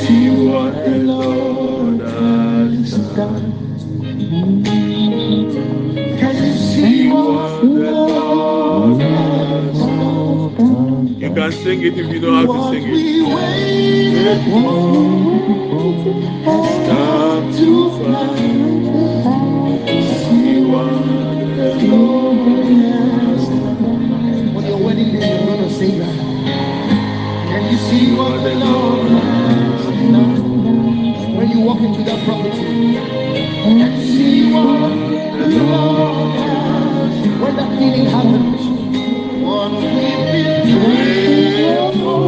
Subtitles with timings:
[0.01, 3.50] See what the Lord has done.
[7.61, 7.77] You
[11.35, 12.97] can sing it if you know how to sing it.
[24.55, 26.15] On your wedding day, you're gonna sing that.
[27.35, 29.85] Can you see what the Lord has
[31.37, 32.97] when you walk into that property
[33.53, 36.60] and see what the Lord has
[37.41, 38.63] where that meeting happens.
[39.43, 42.20] One weeping prayer.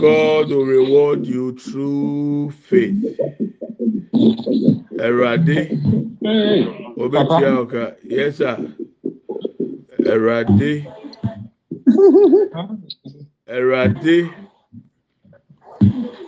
[0.00, 3.18] God will reward you through faith.
[4.98, 5.78] Erade,
[6.96, 8.74] obetia oka, yes sir.
[10.00, 10.86] Erade,
[13.48, 14.34] Erade,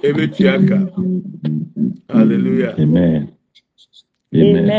[0.02, 0.78] ebetia ka.
[2.08, 2.74] Hallelujah.
[2.78, 3.34] Amen.
[4.34, 4.70] Amen.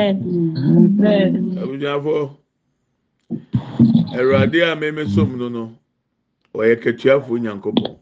[0.77, 1.57] Amen.
[1.57, 2.37] Abusuafo,
[4.13, 5.71] Erade a meme som no no,
[6.53, 7.95] ɔyɛ keteafo nyankopɔn.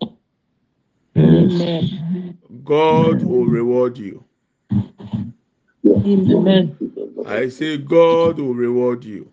[1.15, 2.37] Amen.
[2.63, 4.23] God will reward you.
[5.85, 6.75] Amen.
[7.25, 9.31] I say God will reward you.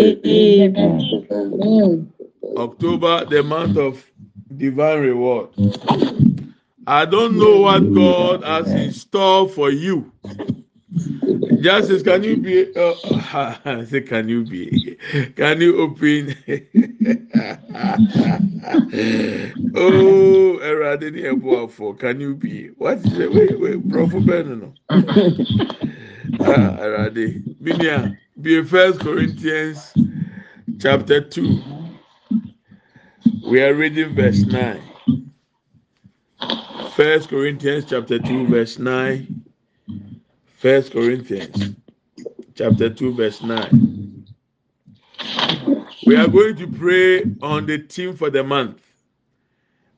[0.00, 1.00] Amen.
[2.56, 4.04] October, the month of
[4.56, 5.50] divine reward.
[6.86, 10.12] I don't know what God has in store for you.
[11.60, 12.74] Justice, can you be?
[12.74, 12.94] Uh,
[13.64, 14.98] I say, can you be?
[15.36, 16.36] Can you open?
[19.74, 21.98] oh, Erade ni ebuafo.
[21.98, 22.68] Can you be?
[22.78, 23.32] What is it?
[23.32, 24.74] Wait, wait, Prophet Ben, no.
[26.40, 27.42] Ah, Erade.
[27.62, 29.96] Binia, be First Corinthians
[30.80, 31.62] chapter two.
[33.46, 34.82] We are reading verse nine.
[36.94, 39.44] First Corinthians chapter two, verse nine.
[40.58, 41.76] First Corinthians
[42.54, 44.26] chapter 2, verse 9.
[46.06, 48.82] We are going to pray on the theme for the month.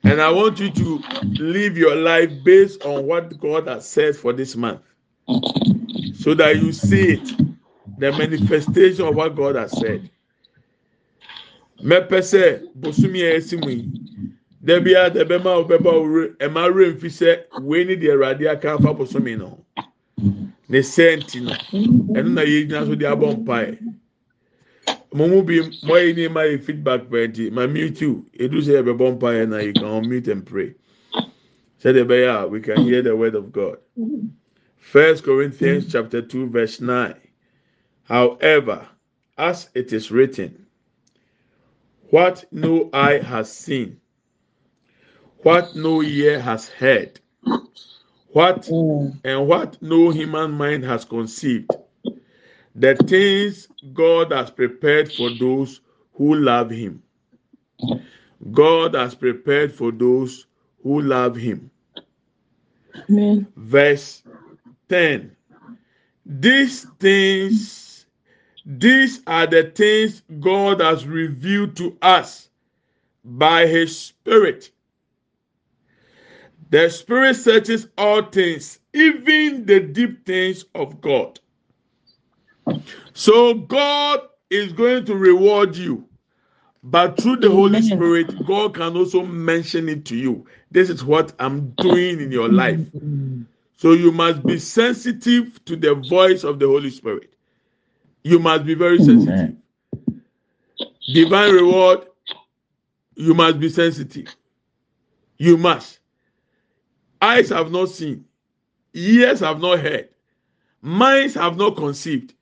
[0.05, 1.03] And I want you to
[1.41, 4.83] live your life based on what God has said for this month.
[6.15, 7.33] So that you see it,
[7.99, 10.11] the manifestation of what God has said.
[11.83, 13.91] Mepɛ sɛ bosomi a esi mu yi,
[14.65, 18.75] dabi a dabi ma ɔbɛba owurɛ ɛma owurɛ nfi sɛ wei ni deɛ ɛwurade aka
[18.75, 19.65] afa bosomi no.
[20.69, 21.53] Ne sɛnti no
[22.15, 23.79] ɛno na yɛ gyina so de abɔ mpae.
[25.15, 28.83] Mo mu bi mo ayi ni ma yɛ feedback pɛnti ma mute you edu sɛ
[28.83, 30.75] yɛbɛbɔ mpae na you can unmute and pray.
[31.83, 33.79] Sɛdeɛ ɛbɛyɛ a we can hear the word of God.
[34.79, 37.17] First Corinthians chapter two verse nine.
[38.05, 38.87] However
[39.39, 40.67] as it is written
[42.13, 43.99] what no eye has seen
[45.39, 47.19] what no ear has heard
[48.33, 49.19] what mm.
[49.25, 51.71] and what no human mind has conceived.
[52.75, 55.81] The things God has prepared for those
[56.15, 57.03] who love Him.
[58.51, 60.47] God has prepared for those
[60.83, 61.71] who love Him.
[63.11, 63.47] Amen.
[63.57, 64.23] Verse
[64.89, 65.37] 10
[66.25, 67.92] These things,
[68.65, 72.49] these are the things God has revealed to us
[73.25, 74.71] by His Spirit.
[76.71, 81.39] The Spirit searches all things, even the deep things of God.
[83.15, 86.07] So God is going to reward you.
[86.85, 90.47] But through the Holy Spirit, God can also mention it to you.
[90.71, 92.81] This is what I'm doing in your life.
[93.77, 97.33] So you must be sensitive to the voice of the Holy Spirit.
[98.23, 99.57] You must be very sensitive.
[99.57, 101.13] Mm-hmm.
[101.13, 102.07] Divine reward,
[103.17, 104.35] you must be sensitive.
[105.39, 105.99] You must.
[107.21, 108.25] Eyes have not seen,
[108.95, 110.09] ears have not heard,
[110.81, 112.35] minds have not conceived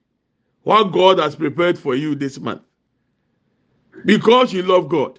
[0.62, 2.62] what God has prepared for you this month.
[4.04, 5.18] Because you love God.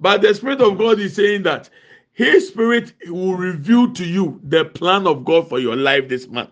[0.00, 1.70] But the Spirit of God is saying that
[2.12, 6.50] His Spirit will reveal to you the plan of God for your life this month.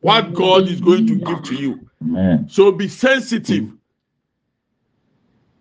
[0.00, 1.87] What God is going to give to you.
[2.02, 2.46] Amen.
[2.48, 3.70] So be sensitive.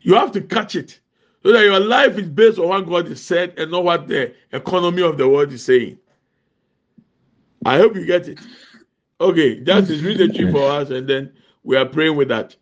[0.02, 1.00] You have to catch it
[1.44, 4.34] so that your life is based on what God has said and not what the
[4.52, 5.98] economy of the world is saying.
[7.66, 8.40] I hope you get it.
[9.20, 12.56] Okay, justice read the tree for us, and then we are praying with that.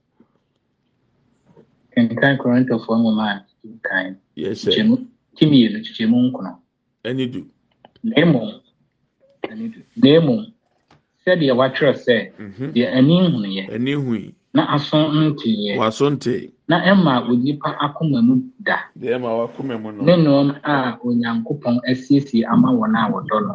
[1.96, 3.46] kenkan korintofoɔ nwoma a
[3.88, 4.72] kan Yes, sir.
[4.72, 6.58] ti mmienu kyɛmu nkono
[7.06, 7.46] Any do.
[8.04, 8.62] na mmom
[9.46, 10.54] na mmom
[11.26, 12.72] sɛdeɛ wɔatwerɛ sɛ Mhm.
[12.74, 14.34] deɛ ani nhunuiɛ ani hui.
[14.54, 16.52] na aso nteeɛ Wasonte.
[16.68, 20.44] na ɛma onipa akoma mu da Deɛ ɛma wakoma mu ne no.
[20.44, 23.54] nneɛma a onyankopɔn asiesie ama wɔn a wɔdɔ no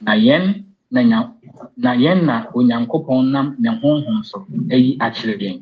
[0.00, 1.32] na yɛn na nya
[1.76, 5.60] na yɛn na onyankopɔn nam ne honhom so ayi akyerɛ yɛn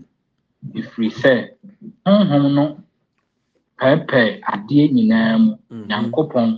[0.75, 1.32] ɛfiri sɛ
[2.06, 2.76] honhom no
[3.78, 5.86] pɛɛpɛɛ adeɛ nyinaa mu Mhm.
[5.88, 6.48] nyankopɔn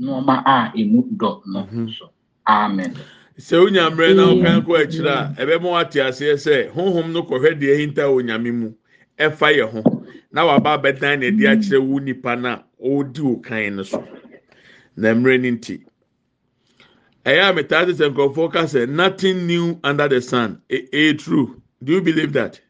[0.00, 1.88] nneɛma a emu dɔ no Mhm.
[1.96, 2.10] so
[2.46, 2.96] amen.
[3.38, 7.58] Sɛ wonya mmerɛ na wokan kɔ akyire a ɛbɛma wate aseɛ sɛ honhom no kɔhwɛ
[7.58, 8.72] deɛ ɛhinta wɔ nyame mu
[9.18, 10.06] ɛfa yɛ ho.
[10.32, 14.06] Na waba abɛdan na ɛde akyerɛ wo nipa no a ɔredi wo kan no so.
[14.96, 15.82] Na mmerɛ no nti
[17.24, 20.60] ɛyɛ a metaa te sɛ nkurɔfoɔ ka sɛ nothing new under the sun.
[20.70, 21.60] Ɛyɛ true.
[21.82, 22.60] Do you believe that?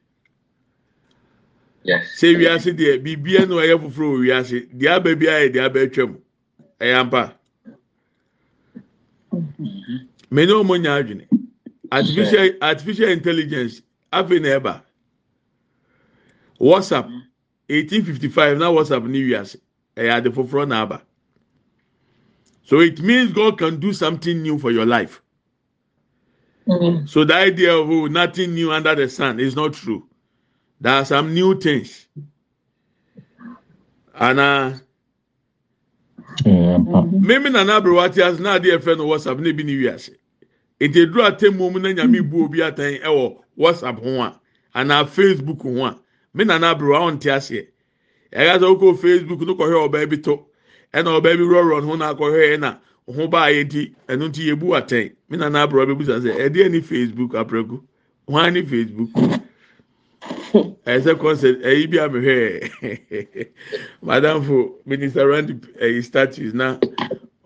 [1.83, 2.07] Yes.
[2.21, 5.81] Sɛ wiase deɛ biribia no ɛyɛ foforɔ wɔ wiase deɛ aba bi ayɛ deɛ aba
[5.87, 6.17] atwam
[6.81, 7.35] ɛyɛ ampa.
[10.31, 11.27] Mene ɔmo nya adwene.
[11.91, 14.83] Artificial artificial intelligence afei na ɛba
[16.59, 17.09] whatsapp
[17.69, 19.57] eighteen fifty five na whatsapp ni wiase.
[19.97, 21.03] Ɛyɛ ade foforɔ na aba.
[22.65, 25.21] So it means god can do something new for your life.
[27.07, 30.07] So the idea of oh, nothing new under the sun is not true.
[30.81, 32.07] There are some new things.
[34.15, 34.73] And uh,
[37.13, 40.13] mmemme na n'abịrịwa ate ase na-adị efe na whatsapp na ebi n'iwi ase.
[40.81, 44.41] Nti eduru atemmu mu na nyame bu obi atan ɛwɔ whatsapp ho a
[44.75, 45.99] anaa facebook ho a.
[46.35, 47.63] Mme na n'abịrịwa ọ nte aseɛ
[48.33, 50.17] ɛyɛ e sɛ wokɔ facebook no kɔhwɛ ɔbaa bi
[50.95, 52.79] ɛna ɔbaa bi rɔrɔ no na akɔhwɛ ɛna
[53.17, 56.19] ho baa yɛ ti ɛno nti yɛ bu atɛn mme na n'abịrịwa bɛ bu sa
[56.21, 57.81] sɛ ɛdeɛ ni facebook apɛrɛku
[58.29, 59.11] hwan ni facebook.
[60.53, 63.49] Ɛsɛ concept ɛyi bi a mi hwɛ
[64.05, 66.79] madamfo minister randy ɛyi status na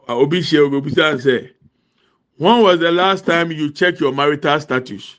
[0.09, 1.51] obi hyɛ obi busa sɛ
[2.39, 5.17] when was the last time you check your marital status?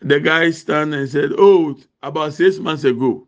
[0.00, 3.26] The guy stand and said oh about six months ago.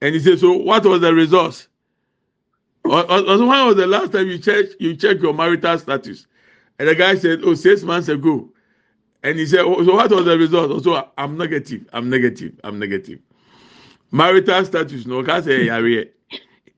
[0.00, 1.66] And he said so what was the result
[2.84, 6.26] or, or, or when was the last time you check you check your marital status?
[6.78, 8.50] And the guy said oh six months ago
[9.26, 10.84] and he said oh, so what was the result?
[10.84, 13.18] So i'm negative i'm negative i'm negative.
[14.12, 16.06] Marital status no ká sẹ yàrá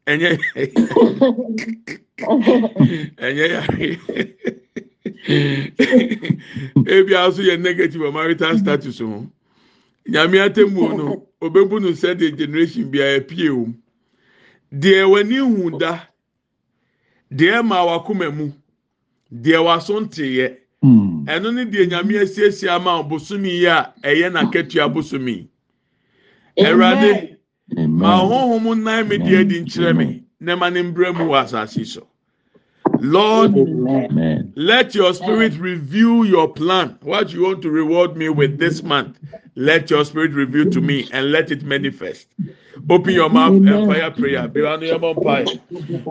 [0.06, 0.38] ẹnyẹ
[3.26, 3.76] ẹnyẹ yàrá
[6.96, 9.26] ebi aso yɛ negative wɔ marital status ho
[10.08, 13.68] nyame atemu no obebu no sɛ de generation bi a ɛpie o
[14.72, 16.08] deɛ w'ani hu da
[17.30, 18.52] deɛ ma wakoma mu
[19.30, 20.56] deɛ waso nteeɛ.
[20.82, 21.24] Hmm.
[21.26, 25.48] ɛno ne deɛ nyame asiesie ama bosomi yi a ɛyɛ n'akatua bosomi
[26.56, 27.36] ɛwurade
[27.76, 28.30] ma amen.
[28.30, 32.06] Honhom nan mi deɛ di nkyerɛ mi na ma ne mbrɛ mu wɔ asase so.
[33.00, 33.56] Lord.
[33.56, 34.52] amen.
[34.56, 39.18] Let your spirit reveal your plan, what you want to reward me with this month.
[39.54, 42.26] Let your spirit reveal to me and let it manifest.
[42.90, 44.48] Open your mouth and fire prayer.
[44.48, 45.46] Be on your empire.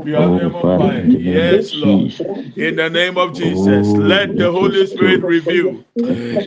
[0.04, 2.12] Be on your Father, in the name of Yes, Lord.
[2.58, 5.86] In the name of Jesus, Oh, let the Holy Spirit reveal.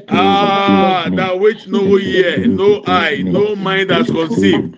[0.09, 4.77] Ah, that which no ear, no eye, no mind has conceived.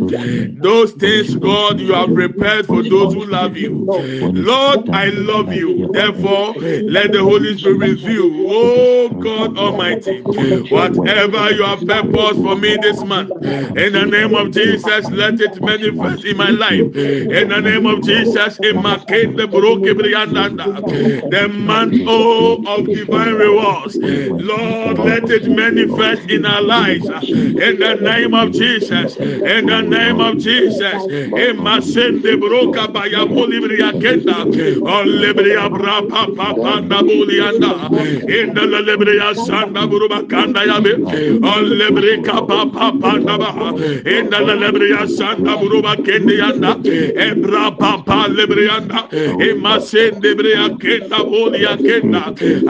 [0.62, 3.88] Those things, God, you have prepared for those who love you.
[4.34, 5.88] Lord, I love you.
[5.92, 6.56] Therefore,
[6.87, 10.22] let the Holy Spirit reveal, oh God Almighty,
[10.68, 13.32] whatever you have purposed for me this month.
[13.76, 16.80] In the name of Jesus, let it manifest in my life.
[16.80, 23.96] In the name of Jesus, in my kingdom, the month oh, of divine rewards.
[23.96, 27.06] Lord, let it manifest in our lives.
[27.06, 29.16] In the name of Jesus.
[29.16, 31.04] In the name of Jesus.
[31.04, 34.42] In my sin, the broka by a bolibria kenda.
[34.42, 34.48] On
[34.88, 37.90] oh, libria brapa papa bulianda.
[38.28, 40.92] In the libria sanda buruba kanda yabe.
[41.02, 43.32] Oh, On librika papa panda.
[44.08, 46.72] In the libria santa buruba kende yanda.
[47.26, 49.00] Ebra papa lebrianda
[49.46, 52.22] e masende brea kenda bolia kenda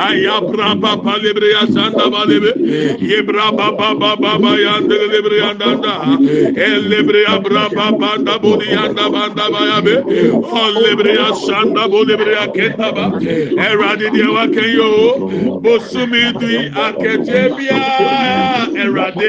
[0.07, 2.53] aya bra papa lebrea santa balebe
[3.01, 5.95] ye bra papa baba yanda lebrianda da
[6.67, 9.97] e lebrea bra papa da bolia da banda bayabe
[10.61, 13.07] o lebrea santa bolebrea kenda ba
[13.69, 14.91] eradi diawa kenyo
[15.65, 17.81] bosumi dui akeje bia
[18.85, 19.29] eradi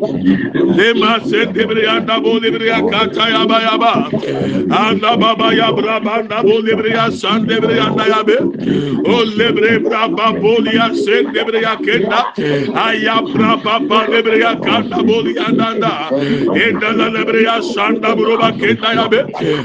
[0.00, 4.08] Lema sente bria da bo libria kata ya ba ya ba.
[4.70, 8.36] Anda baba ya bra banda bo libria sande bria da ya be.
[9.04, 12.32] O libre bra ba bo lia sente bria kenda.
[12.74, 16.08] Aya bra ba ba libria kanda bo lia nanda.
[16.10, 19.20] Enda la libria sanda bro ba kenda ya be.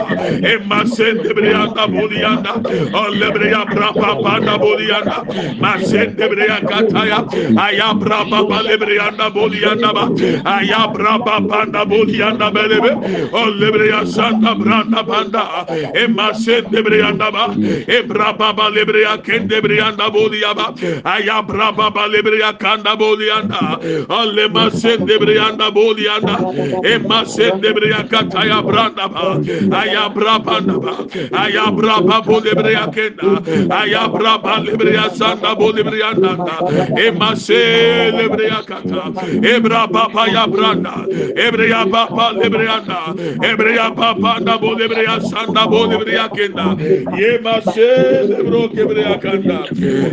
[0.45, 2.53] emma sende bre ya na bolianda,
[2.95, 5.25] allebre ya bra papa na bolianda,
[5.61, 7.19] ma sende bre ya kataya,
[7.59, 10.05] aya bra papa lebre ya na bolianda ba,
[10.45, 12.93] aya bra papa na bolianda belebe,
[13.33, 17.55] allebre ya santa branda banda, emma sende bre ba,
[17.88, 23.81] ebra papa lebre ya kende bre ya na bolianda ba, Aya braba balebriya kanda bolianda.
[24.09, 26.37] Alle masen debriyanda bolianda.
[26.85, 29.40] E masen debriya kataya branda ba.
[29.76, 30.94] Aya braba da ba.
[31.33, 33.40] Aya braba bolebriya kenda.
[33.72, 36.57] Aya braba lebriya sanda bolebriya nanda.
[36.98, 39.02] E masen lebriya kata.
[39.42, 41.07] E braba pa ya branda.
[41.11, 43.12] E briya baba lebriya da.
[43.48, 46.76] E briya baba da bolebriya sanda bolebriya kenda.
[47.18, 49.66] Ye masen lebro kebriya kanda.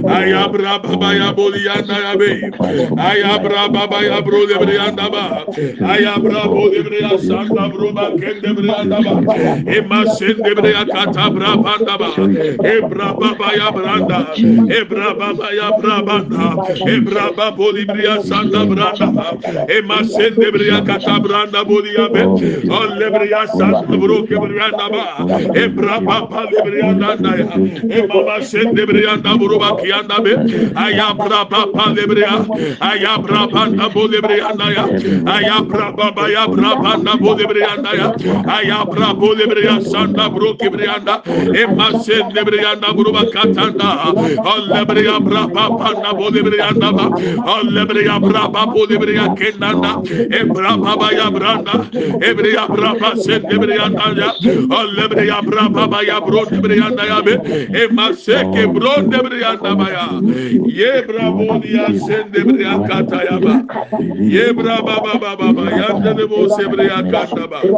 [0.10, 2.42] Aya Ayabra baba ya bolianda ya be.
[2.98, 5.46] Ayabra baba ya bro de brianda ba.
[5.82, 9.18] Ayabra bo de bria santa bro ba ken de brianda ba.
[9.66, 12.14] E masen de bria kata bra banda ba.
[12.64, 14.34] E bra baba ya branda.
[14.38, 16.62] E bra baba ya bra banda.
[16.86, 19.38] E bra baba boli bria santa branda.
[19.70, 22.22] E masen de bria kata branda boli ya be.
[22.70, 25.26] Olle bria santa bro ke brianda ba.
[25.56, 27.58] E bra baba de brianda ya.
[27.90, 30.59] E mama sen de brianda bro ba kianda be.
[30.86, 32.46] ayabra papa lebrea
[32.82, 34.84] ayabra panda bolebrea naya
[35.36, 38.08] ayabra baba ayabra panda bolebrea naya
[38.58, 41.22] ayabra bolebrea sanda broki breanda
[41.62, 43.90] emase lebrea na buruba katanda
[44.54, 47.06] olebrea bra papa na bolebrea naba
[47.56, 49.92] olebrea bra papa bolebrea kenanda
[50.40, 51.76] ebra baba ya branda
[52.30, 54.30] ebrea bra papa sen lebrea naya
[54.80, 57.34] olebrea bra baba ya bro lebrea naya be.
[57.84, 60.06] Emase ke bro lebrea naba ya
[60.64, 63.66] ye bravo dia sende bre akata ya ba.
[64.28, 65.20] Ye brava ba
[65.56, 67.70] ba ya de se bre akata ba.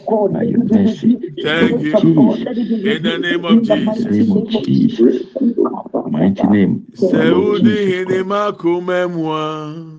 [1.41, 2.43] Thank you
[2.83, 4.25] in the name of Jesus.
[6.05, 6.87] mighty name.
[6.95, 9.98] Seudi hinima kumemwa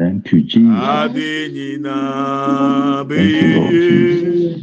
[0.00, 0.64] Thank you, Jesus.
[0.80, 1.96] Adenina
[3.06, 4.56] beye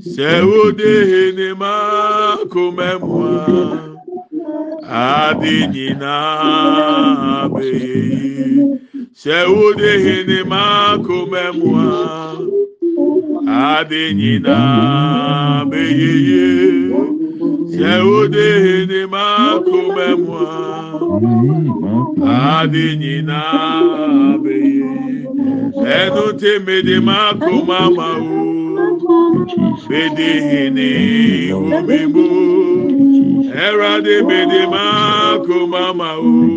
[0.00, 3.94] sewude nema kumemwa.
[4.90, 6.16] Adenina
[7.54, 8.78] beye
[9.12, 12.36] sewude nema kumemwa.
[13.46, 14.56] Adenina
[15.70, 16.83] beye.
[17.70, 21.00] Yehudi ni makume mwa
[22.60, 23.42] Adi nyina
[24.42, 24.84] beye
[25.96, 28.54] Enu timi di makuma mawu
[29.88, 32.26] Bidi hini umimu
[33.68, 36.48] Eradi bidi makuma mawu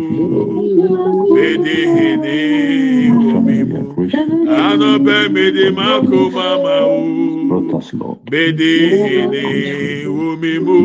[1.34, 4.10] Bidi hini umimu
[4.56, 9.97] Anope bidi makuma mawu Bidi hini
[10.40, 10.78] mi mú.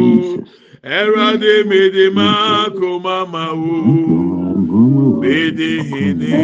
[0.83, 3.77] Erade mede ma koma ma wo.
[5.21, 6.37] Mede hene.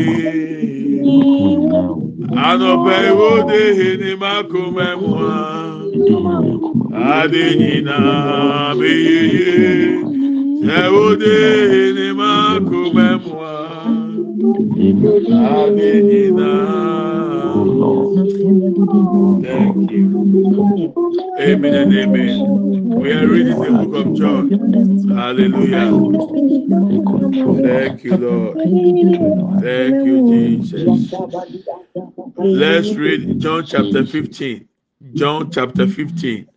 [2.48, 5.34] Anope wo de hene ma koma mwa.
[7.18, 7.98] Ade nyina
[8.80, 9.50] me yeye.
[10.64, 11.36] Se wo de
[11.72, 13.54] hene ma koma mwa.
[15.60, 16.52] Ade nyina
[17.80, 19.44] nyina.
[19.44, 20.94] Thank you.
[21.40, 22.90] Amen and amen.
[23.00, 24.50] We are reading the book of John.
[25.16, 25.92] Hallelujah.
[27.64, 28.58] Thank you, Lord.
[29.62, 31.14] Thank you, Jesus.
[32.38, 34.68] Let's read John chapter 15.
[35.14, 36.48] John chapter 15.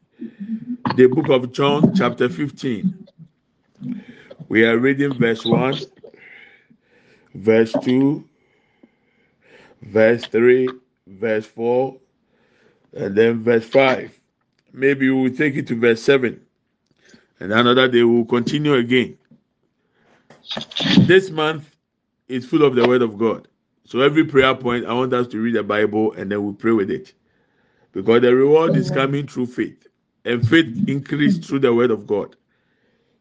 [0.97, 3.07] The book of John chapter 15.
[4.49, 5.79] We are reading verse 1,
[7.35, 8.25] verse 2,
[9.83, 10.69] verse 3,
[11.07, 11.97] verse 4,
[12.95, 14.19] and then verse 5.
[14.73, 16.41] Maybe we will take it to verse 7.
[17.41, 19.19] And another day we will continue again.
[21.01, 21.75] This month
[22.29, 23.49] is full of the word of God.
[23.85, 26.73] So every prayer point, I want us to read the Bible and then we pray
[26.73, 27.13] with it.
[27.93, 29.87] Because the reward is coming through faith.
[30.25, 32.37] And faith increased through the word of God.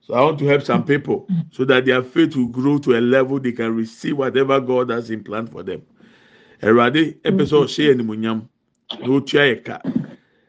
[0.02, 3.02] So I want to help some people so that their faith will grow to a
[3.02, 5.82] level they can receive whatever God has in plan for them.
[6.62, 7.50] Awurade ɛpɛ mm-hmm.
[7.50, 8.48] sɛ ɔhyɛ animonyam
[9.00, 9.82] na otua yɛ ka.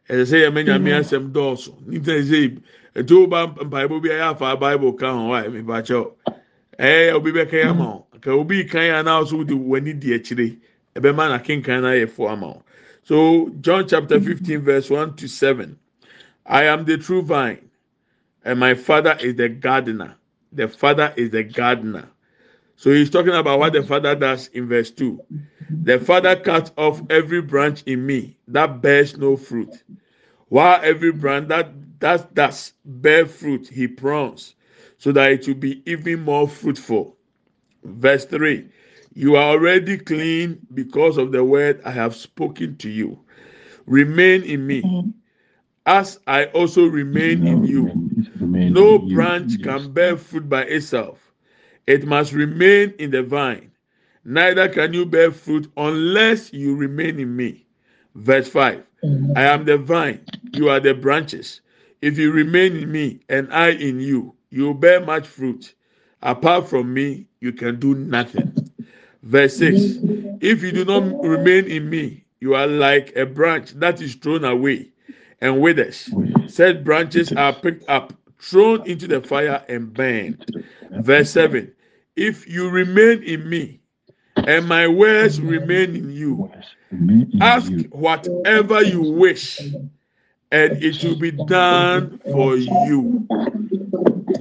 [0.08, 1.00] Ɛsɛ sɛ yɛmɛ nyame mm-hmm.
[1.00, 1.72] asɛm dɔɔso.
[1.88, 2.58] Nípa ɛsɛ
[2.96, 6.12] ɛtò ɔba mpaebɔ bi a yɛ afa bible ka ho a ɛmi ba kyɛw
[6.78, 8.16] ɛyɛ obi bɛ kɛn ama mm-hmm.
[8.16, 10.56] o ka obi kan yɛ anan so de w'ani di akyire
[10.96, 12.62] ɛbɛma na kenkan na yɛ fo ama o
[13.04, 15.76] so John chapter fifteen verse one to seven.
[16.46, 17.70] I am the true vine
[18.44, 20.14] and my father is the gardener.
[20.52, 22.08] The father is the gardener.
[22.82, 25.22] So he's talking about what the father does in verse 2.
[25.84, 29.84] The father cuts off every branch in me that bears no fruit,
[30.48, 34.56] while every branch that does does bear fruit, he prunes,
[34.98, 37.16] so that it will be even more fruitful.
[37.84, 38.66] Verse 3
[39.14, 43.20] You are already clean because of the word I have spoken to you.
[43.86, 44.90] Remain in me,
[45.86, 48.00] as I also remain in you.
[48.66, 51.31] No branch can bear fruit by itself
[51.86, 53.70] it must remain in the vine.
[54.24, 57.66] Neither can you bear fruit unless you remain in me.
[58.14, 59.32] Verse 5 mm-hmm.
[59.36, 60.20] I am the vine,
[60.52, 61.60] you are the branches.
[62.00, 65.74] If you remain in me and I in you, you will bear much fruit.
[66.22, 68.52] Apart from me, you can do nothing.
[69.22, 69.98] Verse 6
[70.40, 74.44] If you do not remain in me, you are like a branch that is thrown
[74.44, 74.90] away
[75.40, 76.08] and withers.
[76.48, 80.44] Said branches are picked up, thrown into the fire, and burned.
[81.00, 81.72] Verse 7
[82.16, 83.80] If you remain in me
[84.36, 86.50] and my words remain in you,
[87.40, 89.60] ask whatever you wish,
[90.50, 93.26] and it will be done for you.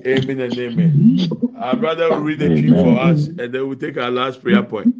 [0.05, 1.29] Amen and amen.
[1.57, 4.63] Our brother will read the key for us, and then we'll take our last prayer
[4.63, 4.95] point.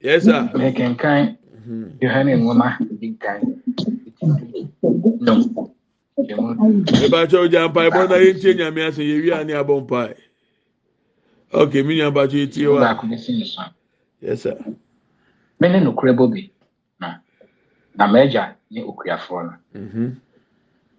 [0.00, 0.48] Yes, sir.
[0.56, 2.00] mekenkan mm-hmm.
[2.00, 3.44] yohane nwoma di kan
[5.20, 5.44] no
[6.18, 10.18] Ìbáṣọ ọjà mpa ẹ̀bọ́n náà yẹn tiẹ̀ nyàmé àṣẹ yẹ wíwá ní abọ́ mpa ẹ̀.
[11.60, 12.66] Ok, mi ní abájọ yẹn tiẹ̀
[13.54, 13.62] so
[14.24, 14.56] Yes, sir.
[15.84, 16.42] nokorɛ bɔ bi
[17.00, 17.08] na
[17.98, 18.42] na m'agya
[18.72, 19.54] ne okuafoɔ no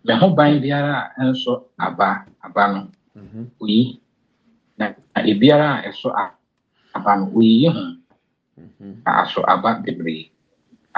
[0.05, 1.53] me ho ban biara a ɛnso
[1.85, 2.07] aba
[2.45, 2.79] aba no
[3.61, 3.99] oyi
[4.77, 4.85] na
[5.31, 6.09] ebiara a ɛso
[6.95, 7.83] aba no oyiyi ho
[9.05, 10.23] na aso aba bebree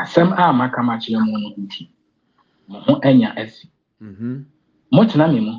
[0.02, 1.84] asɛm a maka makyerɛ mu no nti.
[2.67, 3.67] Mo ho anya asi
[4.92, 5.54] motena me mu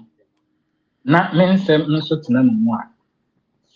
[1.12, 2.82] na me nsɛm nso tena me mu a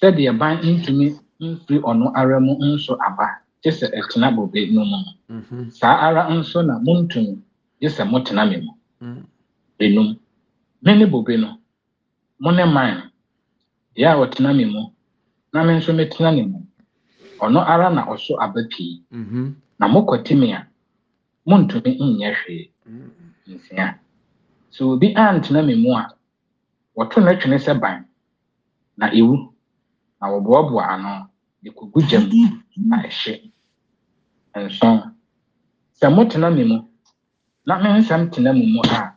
[0.01, 1.07] sɛdeɛ ban ntumi
[1.41, 3.27] mfiri ɔno ara mu nso aba
[3.63, 4.99] gye sɛ ɛtena bobe no mu.
[5.71, 7.33] Saa ara nso na montumi
[7.81, 8.73] gye sɛ motena me mu
[9.79, 10.09] enum
[10.83, 11.59] me ne bobe no
[12.41, 13.11] mo ne man
[13.97, 14.83] deɛ a ɔtena me mu
[15.53, 16.59] na me nso metena ne mu
[17.41, 19.03] ɔno ara na ɔso aba pii.
[19.13, 20.67] Mhm, na mokɔte me a
[21.47, 22.71] montumi nyɛ hwee.
[23.47, 23.99] Nsia.
[24.75, 26.03] Sɛ obi antena me mu a
[26.97, 28.05] wɔto no twene sɛ ban
[28.97, 29.35] na ewu
[30.21, 31.13] na wɔboaboa ano
[31.63, 32.41] de kogu gya mu
[32.89, 33.35] na ɛhye
[34.67, 34.97] nson
[36.01, 36.79] sɛ motena me mu
[37.67, 39.15] na me nsɛm tena mo mu a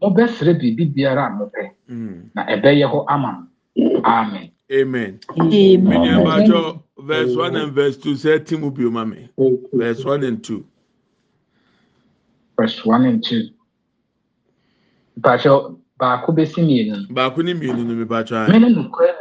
[0.00, 2.30] mobɛsrɛ biribi biara a mopɛ mhm.
[2.34, 3.30] na ɛbɛyɛ hɔ ama
[3.76, 5.20] mo amen Amen.
[5.38, 5.80] Amen.
[5.84, 9.28] Mi ní abájọ verse one and verse two sẹ́ tí mo bí o ma mi.
[9.72, 10.66] Verse one and two.
[12.56, 13.48] verse one and two
[15.18, 15.52] mpakyɛ
[15.98, 18.60] baako bɛsi mmienu no Baako ní mmienu ní mi bá tọ́ me ayé.
[18.60, 19.12] ne nokorɛ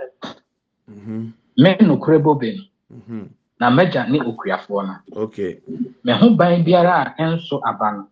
[0.90, 2.64] Mhm, me nokorɛ bobe no
[2.98, 3.30] mhm.
[3.60, 5.62] na m'agya ne okuafoɔ no Okay.
[6.04, 8.08] me ho ban biara a ɛnso aba no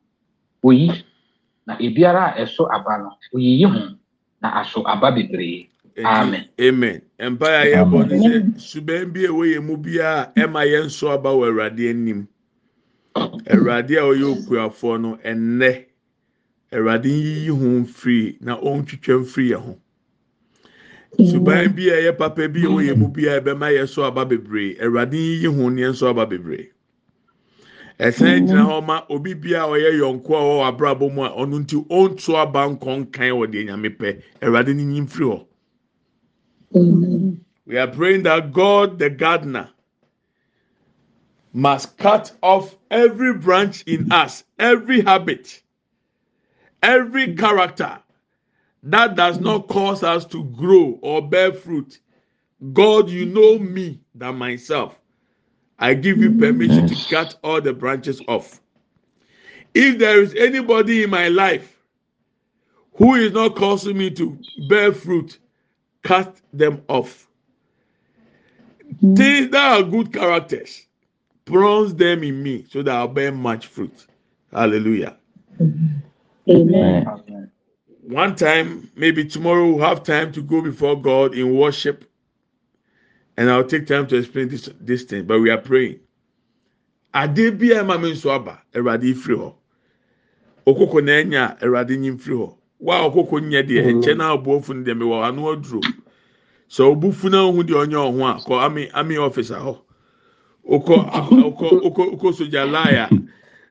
[0.64, 0.92] oyi
[1.68, 3.96] na ebiara a ɛso aba no oyiyi ho
[4.42, 6.50] na aso aba bebree Amen.
[6.60, 7.02] Amen.
[7.20, 11.10] Empire yɛ bɔ ne sɛ suban bi a ɛwɔ yɛn mu biara ɛma yɛn nso
[11.12, 12.28] aba wɔ Awurade anim.
[13.48, 15.86] Awurade a ɔyɛ okuafoɔ no ɛnnɛ.
[16.74, 19.80] Awurade yiyi ho mfiri na ɔntwitwa mfiri yɛn ho.
[21.30, 24.26] Suban bi a ɛyɛ papa bi a ɛwɔ yɛn mu biara ɛbɛma yɛn so aba
[24.26, 24.78] bebree.
[24.82, 26.70] Awurade yiyi ho ne yɛn so aba bebree.
[28.00, 31.60] ɛsɛn gyina hɔ ma obi bia a ɔyɛ yɔnko a ɔwɔ abrabɔ mu a ɔno
[31.64, 35.46] nti ɔnto aba nkɔnkan wɔ deɛ nyame pɛ awurade nyim firi hɔ
[37.66, 39.70] we are praying that god the gardener
[41.54, 45.62] must cut off every branch in us every habit
[46.84, 47.98] every character
[48.84, 52.00] that does not cause us to grow or bear fruit
[52.74, 54.96] god you know me than myself
[55.84, 58.62] I give you permission to cut all the branches off.
[59.74, 61.78] If there is anybody in my life
[62.94, 64.38] who is not causing me to
[64.70, 65.40] bear fruit,
[66.04, 67.28] cut them off.
[69.04, 69.18] Mm.
[69.18, 70.86] Things that are good characters,
[71.44, 74.06] bronze them in me so that I'll bear much fruit.
[74.54, 75.18] Hallelujah.
[75.60, 75.98] Mm-hmm.
[76.50, 77.52] Amen.
[78.02, 82.06] One time, maybe tomorrow we'll have time to go before God in worship
[83.38, 85.26] and I'll take time to explain this this thing.
[85.26, 86.00] But we are praying.
[87.14, 89.54] Ade bi a ɛma mi nso aba, Awurade ifiri hɔ.
[90.66, 92.56] Okoko na enya Awurade nyi mfiri hɔ.
[92.80, 95.82] Wa okoko nyɛ deɛ nkyɛn na aboɔfo no deɛ mi wɔ ano aduro.
[96.70, 99.78] Sɛ obufu na ohun deɛ ɔnyɛ ɔho a, kɔ ami ami ɔfisa hɔ.
[100.68, 100.96] Okɔ
[101.48, 103.10] okɔ okɔ okɔ soja laaya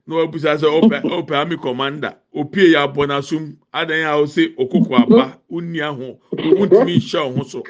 [0.06, 5.38] na wabusa sɛ ɔpɛ ami commander opie yɛ abɔnasum adan a ɔsɛ okoko aba?
[5.50, 6.18] Unni aho.
[6.32, 7.62] Wuntumi nhyɛ ɔho so.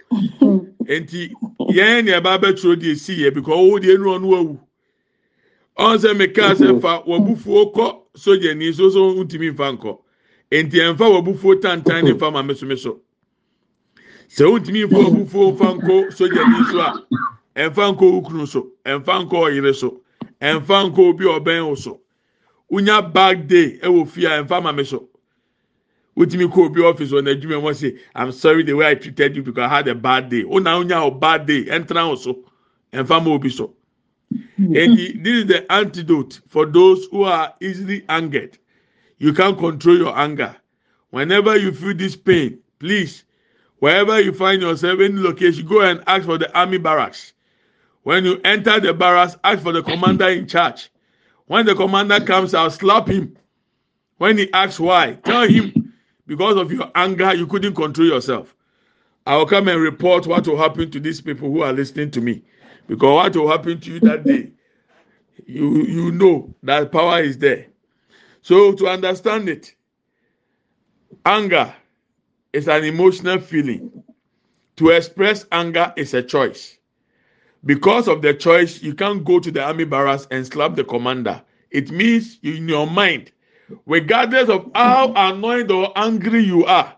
[0.85, 1.31] Nti
[1.71, 4.59] yɛn ni ɛba abɛturo deɛ si yɛ because ɔwɔ deɛ nu ɔno awu
[5.79, 9.99] ɔn sɛ meka sɛ fa wabufuo kɔ sojani so so wuntumi nfa nkɔ.
[10.53, 13.01] Nti ɛnfa wabufuo tantan ne nfa maame so so.
[14.29, 17.05] Sɛ wuntumi nfa wabufuo nfa nkɔ sojani so a
[17.69, 20.01] ɛnfa nkɔ okunu so ɛnfa nkɔ ɔyere so
[20.41, 22.02] ɛnfa nkɔ obi ɔbɛn so.
[22.73, 25.09] Wonya bag day ɛwɔ fie a ɛnfa ma me so
[26.17, 29.43] wotumi kɔ obi office wɔ n'adwuma mu ɔsɛ i'm sorry the way i treated you
[29.43, 30.43] because i had a bad day.
[30.45, 32.45] O na o bad day ɛntena o so
[32.93, 33.75] ɛnfa ma obi so
[34.57, 38.57] and this is the antidote for those who are easily angered.
[39.19, 40.57] You can't control your anger.
[41.11, 43.25] Whenever you feel this pain please
[43.81, 47.35] wherever you find yourself any location go and ask for the army barracks.
[48.03, 50.89] When you enter the barracks ask for the commander in charge
[51.53, 53.37] when the commander comes i'll slap him
[54.19, 55.83] when he asks why tell him
[56.27, 58.55] because of your anger, you couldn't control yourself.
[59.27, 62.21] I will come and report what will happen to these people who are listening to
[62.21, 62.43] me.
[62.87, 64.51] Because what will happen to you that day,
[65.47, 67.67] you you know that power is there.
[68.43, 69.75] So to understand it,
[71.27, 71.75] anger
[72.53, 74.03] is an emotional feeling.
[74.77, 76.79] To express anger is a choice.
[77.65, 81.43] Because of the choice, you can't go to the army barracks and slap the commander.
[81.71, 83.31] It means in your mind
[83.87, 85.37] regardless of how mm-hmm.
[85.37, 86.95] annoyed or angry you are,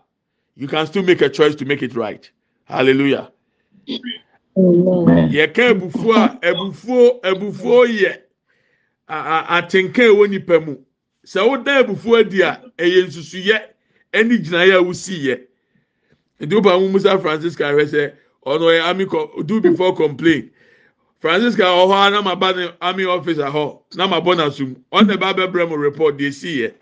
[0.55, 2.29] you can still make a choice to make it right.
[2.65, 3.31] Hallelujah.
[4.57, 8.21] yɛka ebufuo a ebufuo ebufuo yɛ
[9.09, 10.77] atenka ɛwɔ nipa mu
[11.25, 13.59] sɛ woda ebufuo adi a ɛyɛ nsusuyɛ
[14.13, 15.41] ɛne gyinaeɛ a wosi yɛ
[16.39, 18.13] nti wopa mu musa francis kan hwɛ sɛ
[18.45, 19.05] ɔno ɔyɛ army
[19.43, 20.49] do before complain
[21.25, 24.75] francis kan ɔhɔ a na ma ba ne army officer hɔ na ma bɔ n'asum
[24.93, 26.73] ɔna ɛba abɛbrɛ mu report deɛ si yɛ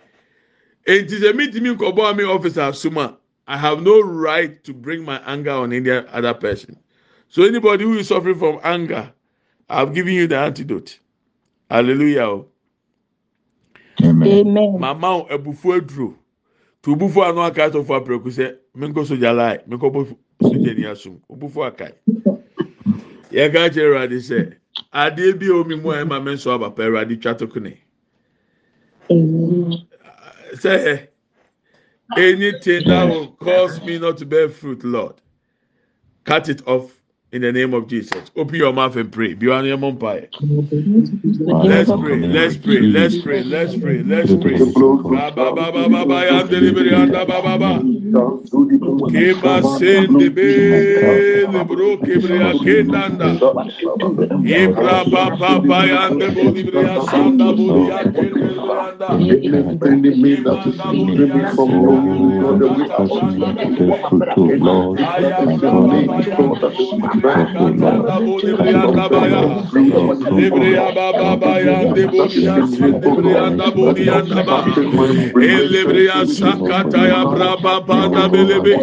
[0.85, 4.73] eti sɛ mi ti mi nkɔbɔ army officer asum a i have no right to
[4.73, 6.77] bring my anger on any other person.
[7.29, 9.11] So anybody who is suffering from anger,
[9.69, 10.99] I've given you the antidote.
[11.69, 12.21] Hallelujah.
[12.21, 12.47] Oh.
[14.03, 14.53] Amen.
[14.53, 16.15] Mama oh, ebufu eduro.
[16.83, 20.05] To bufu anu aka to for apreku sɛ minko soja lai minko bo
[20.41, 21.93] soja ni asum obufu akai.
[23.33, 24.57] Yɛ ka kyerɛ Awurade sɛ
[24.93, 27.77] adeɛ bi a omi mu a ɛma mi nso aba pɛ Awurade twa to kene.
[30.55, 31.07] Sɛ
[32.17, 35.15] anything that will cause me not to bear fruit, Lord,
[36.25, 36.93] cut it off
[37.33, 38.29] in the name of Jesus.
[38.35, 39.33] Open your mouth and pray.
[39.33, 40.29] Be on your empire.
[41.41, 42.19] Let's pray.
[42.21, 42.81] Let's pray.
[42.81, 43.43] Let's pray.
[43.43, 44.03] Let's pray.
[44.03, 44.59] Let's pray.
[44.59, 47.73] Ba ba ba ba ba ba ya delivery anda ba ba ba.
[49.09, 50.49] Kema sende be
[51.49, 53.33] lebro kebrea kendanda.
[54.45, 59.09] Ibra ba ba ba ya bo librea sanda bo ya kendanda.
[59.93, 64.27] enemy that is hindering me from growing in the way I want to bear fruit,
[64.37, 64.99] oh Lord.
[64.99, 69.41] And for me, God, that is my friend, Libria Kabaya,
[70.35, 72.55] Libria Babaya, Deboria,
[72.99, 74.57] Libria Naboria Naba,
[75.71, 78.75] Libria Sakataya Braba Bada Belebe,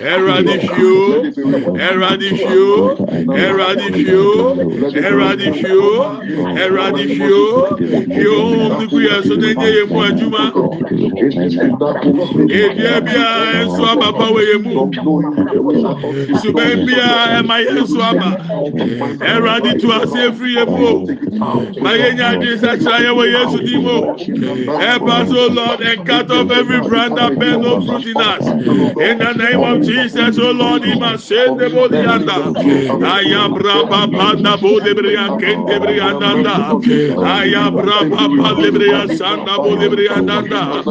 [0.00, 1.24] Eradishio,
[1.74, 2.96] Eradishio,
[3.34, 4.54] Eradishio,
[4.94, 5.82] Eradishio,
[6.54, 7.42] Eradishio,
[8.22, 10.44] Yom Libria Sodenye Mwajuma,
[12.48, 14.74] Ebia Bia Swababa Wemu,
[16.40, 17.63] Subebia Emai.
[17.66, 18.30] Yẹn so ama
[19.20, 21.06] ẹwurade tu ase efiri yẹn mu o.
[23.34, 23.58] Yesu
[24.80, 25.48] help us o.
[25.54, 28.44] Lord and cut off every brand that bear no fruit in us.
[28.46, 32.34] In the name of jesus o lord ima se de bo di anda.
[33.14, 36.56] Ayabra papa da bo de bria kende bria nanda
[37.34, 40.82] ayabra papa de bria sanda bo de bria nanda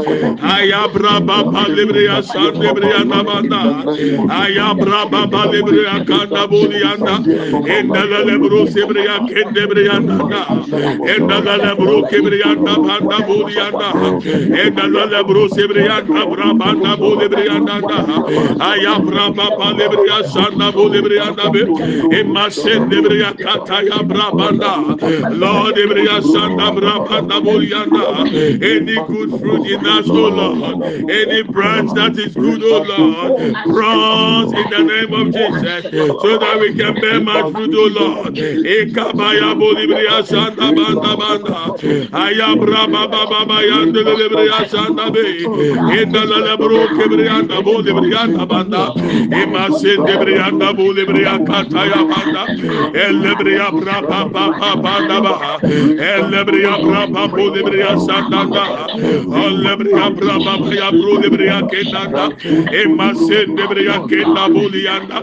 [0.42, 3.62] ayabra papa de bria sanda bria nanda
[4.30, 7.16] ayabra papa de bria kanda bo Bolianda,
[7.68, 10.20] Endala Lebro Sebria, Kendebrianda,
[11.06, 13.92] Endala Lebro Kebrianda, Banda Bolianda,
[14.52, 17.78] Endala Lebro Sebrianda, Brabanda Bolibrianda,
[18.60, 21.52] Ayabra Papa Lebria, Sanda Bolibrianda,
[22.12, 24.98] Emasen e Debria, Kataya Brabanda,
[25.32, 32.18] Lord Ebria, Sanda Brabanda Bolianda, any good fruit in us, O Lord, any branch that
[32.18, 35.86] is good, O Lord, branch in the name of Jesus,
[36.22, 38.36] so that we can bear much fruit, O Lord.
[38.36, 41.60] Ekabaya bolibriya santa banda banda.
[42.24, 45.24] Ayabra baba baba yande libriya santa be.
[46.00, 48.84] Edala lebro kebriyanda bolibriyanda banda.
[49.42, 52.44] Emasin debriyanda bolibriya kataya banda.
[53.06, 55.36] Elebriya bra baba banda ba.
[55.64, 58.66] Elebriya bra baba bolibriya santa da.
[59.44, 62.26] Elebriya bra baba ya bro libriya ketanda.
[62.82, 65.18] Emasin debriya ketanda boliyanda.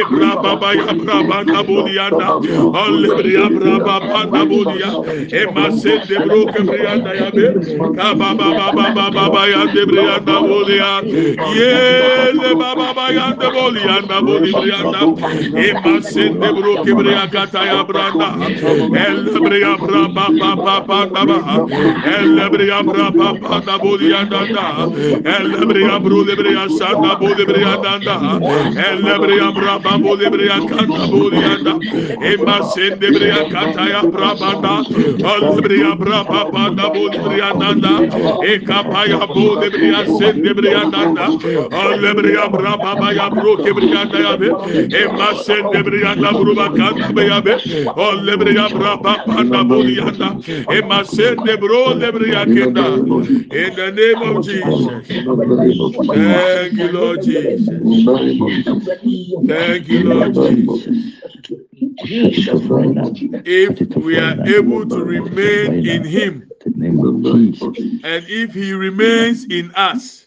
[0.00, 2.40] Ebra baba Rabaya Brabanda Budianda,
[2.72, 7.54] Olibria Brabanda Budia, Emma Send the Broken Brianda Yabe,
[7.94, 11.02] Kababa Baba Baba Yande Brianda Budia,
[11.42, 15.12] Yele Baba Yande Budianda Budianda,
[15.56, 18.50] Emma Send the Broken Briakata Yabranda,
[18.94, 21.68] Elbria Braba Baba Baba,
[22.04, 24.42] Elbria Braba Baba Budianda,
[25.24, 28.40] Elbria Brulibria Santa Budibrianda,
[28.76, 30.51] Elbria Braba Budibrianda.
[30.52, 31.74] ya kata boliyanda
[32.20, 34.84] emba sende briya kata ya brabanda
[35.32, 37.94] albriya brabanda bolbriya nanda
[38.40, 41.26] e kapa ya bode briya sende briya nanda
[41.70, 44.48] albriya brababa ya bro ke briya da ya be
[45.02, 47.54] emba sende briya da bruba kan be ya be
[47.96, 50.28] albriya brabanda boliyanda
[50.78, 52.86] emba sende bro de briya kenda.
[53.52, 54.86] İn the name of Jesus.
[56.12, 57.68] Thank you Lord Jesus.
[59.48, 60.41] Thank you Lord Jesus.
[63.44, 70.26] If we are able to remain in him and if he remains in us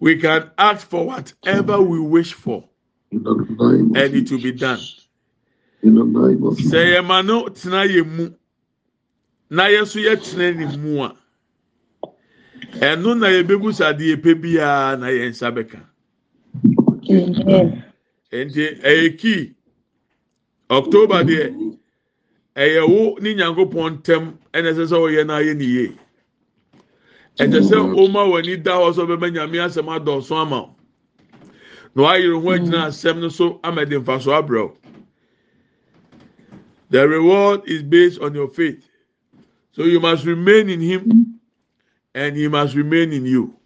[0.00, 2.64] we can ask for whatever we wish for
[3.12, 3.26] and
[3.96, 4.80] it will be done.
[5.84, 8.30] Yɛ ma no tena yɛ mu
[9.50, 11.14] na yɛ so yɛ tena ne mu a
[12.80, 15.80] ɛno na pɛ biara na nsa bɛka.
[18.32, 19.54] Nti ɛyɛ kii
[20.70, 21.52] October deɛ
[22.56, 24.22] ɛyɛ wo ne nyankopɔn ntɛm
[24.54, 25.88] ɛna ɛsɛ sɛ ɔyɛ na ayɛ ne yie.
[27.38, 30.76] Ɛkyɛ sɛ ɔma wɔn ani da hɔ sɛ ɔbɛbɛ nyame asɛm adɔɔso ama wo.
[31.94, 34.72] na wayere ho agyina asɛm no so ama de mfa so abrɛw
[36.88, 38.86] the reward is based on your faith.
[39.72, 41.40] So you must remain in him
[42.14, 43.56] and he must remain in you.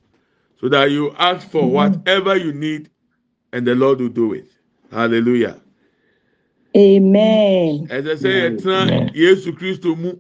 [0.61, 2.89] So that you ask for whatever you need
[3.53, 4.49] and the lord will do it
[4.93, 5.61] hallelujah.
[6.77, 7.89] Amen.
[7.89, 10.13] Ɛsɛ sɛ yɛtena yesu kristo mu.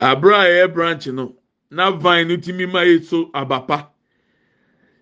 [0.00, 1.34] Abere a yɛyɛ branch no
[1.70, 3.88] na vine no tumi ma yɛ so abapa.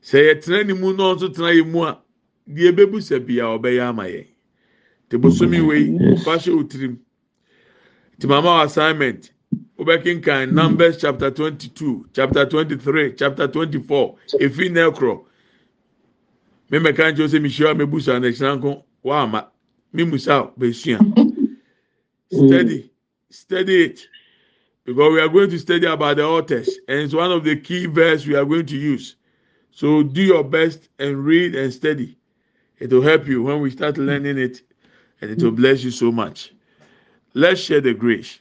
[0.03, 1.99] sɛ yɛtena ne mu na ɔnso tena yɛ mu a
[2.49, 4.27] deɛ ebebu sɛ bia ɔbɛyɛ ama yɛn.
[5.09, 6.99] Te bosomi wei fa hyɛ otirim
[8.19, 9.31] te mama wɔ assignment
[9.79, 15.25] wobɛkenkan numbers chapter twenty two chapter twenty three chapter twenty four efi nɛkorɔ
[16.79, 19.47] mmɛka nkyɛn sɛ mihyia a mebusa na ɛkyina nko wama
[19.95, 20.99] mimusa besua
[22.33, 22.49] mm.
[22.49, 22.91] study
[23.31, 24.09] study it
[24.85, 27.87] because we are going to study about the altars and it's one of the key
[27.87, 29.17] verse we are going to use.
[29.75, 32.17] So do your best and read and study.
[32.79, 34.63] It will help you when we start learning it,
[35.21, 36.53] and it will bless you so much.
[37.35, 38.39] Let's share the grace.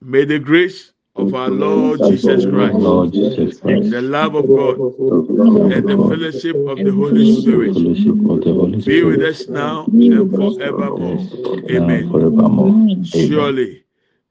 [0.00, 4.78] May the grace of our Lord Jesus Christ, Lord Jesus the love of God,
[5.72, 9.86] and the fellowship of the Holy Spirit fellowship of the Holy be with us now
[9.86, 11.18] and forevermore.
[11.70, 13.04] Amen.
[13.04, 13.83] Surely,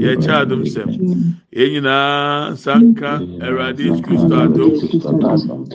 [0.00, 0.88] Yɛkyɛ adom sɛm
[1.52, 3.10] yɛn nyinaa nsanka
[3.44, 4.72] awurade kristo adom.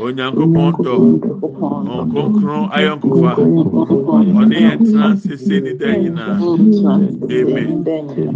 [0.01, 0.93] Onyankopɔn dɔ
[1.97, 3.31] ɔnkronkron ayɔnkofa
[4.39, 6.35] ɔne yɛn tena sese ne da nyinaa
[7.37, 7.69] amen.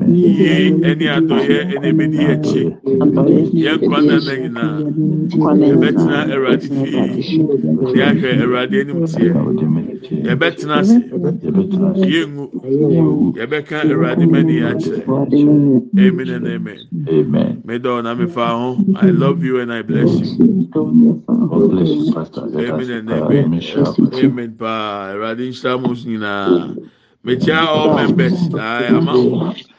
[0.07, 2.63] Yie ɛne adɔyɛ ɛna ebedi akyi
[3.63, 4.75] yɛn kwan nana nyinaa
[5.69, 7.01] yɛbɛtena awurade fie
[7.97, 9.33] yɛahwɛ awurade anim teɛ
[10.29, 10.97] yɛbɛtena ase
[12.13, 12.43] yɛngu
[13.39, 15.70] yɛbɛka awurade mani akyerɛ.
[15.97, 16.87] Amen and amen.
[17.07, 17.61] Amen.
[17.65, 20.67] May the na me fa I love you and I bless you.
[20.71, 22.41] God bless you, Pastor.
[22.47, 23.63] Amen and amen.
[24.13, 24.55] Amen.
[24.57, 25.13] Pa.
[25.15, 26.75] Radin Shamus nyinaa.
[27.25, 28.53] Mekyia all members.
[28.55, 29.07] I am